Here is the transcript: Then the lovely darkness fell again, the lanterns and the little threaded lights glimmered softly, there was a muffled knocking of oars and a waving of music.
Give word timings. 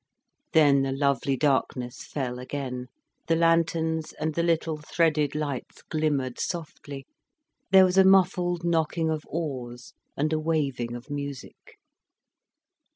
Then 0.53 0.81
the 0.81 0.91
lovely 0.91 1.37
darkness 1.37 2.03
fell 2.07 2.39
again, 2.39 2.87
the 3.27 3.35
lanterns 3.35 4.13
and 4.13 4.33
the 4.33 4.41
little 4.41 4.77
threaded 4.77 5.35
lights 5.35 5.83
glimmered 5.83 6.39
softly, 6.39 7.05
there 7.69 7.85
was 7.85 7.99
a 7.99 8.03
muffled 8.03 8.63
knocking 8.65 9.11
of 9.11 9.23
oars 9.27 9.93
and 10.17 10.33
a 10.33 10.39
waving 10.39 10.95
of 10.95 11.11
music. 11.11 11.77